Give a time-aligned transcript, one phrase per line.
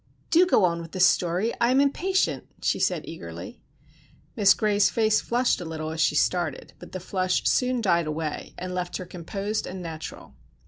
[0.31, 3.61] "Do go on with the story, I am impatient," she said eagerly.
[4.35, 8.55] Miss Gray's face flushed a little as she started, but the flush soon died away
[8.57, 10.33] and left her composed and natural.